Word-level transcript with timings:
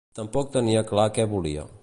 Tampoc 0.19 0.47
tenia 0.55 0.83
clar 0.93 1.07
què 1.19 1.29
volia. 1.37 1.73